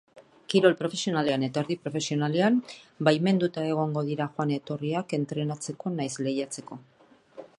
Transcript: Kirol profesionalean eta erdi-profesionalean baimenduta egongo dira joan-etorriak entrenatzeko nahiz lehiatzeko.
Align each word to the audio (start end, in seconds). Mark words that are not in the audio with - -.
Kirol 0.51 0.75
profesionalean 0.77 1.43
eta 1.47 1.61
erdi-profesionalean 1.65 2.57
baimenduta 3.09 3.67
egongo 3.73 4.05
dira 4.09 4.29
joan-etorriak 4.39 5.15
entrenatzeko 5.21 5.95
nahiz 5.99 6.13
lehiatzeko. 6.29 6.83